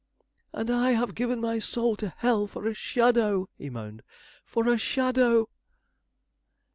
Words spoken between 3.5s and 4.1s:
he moaned,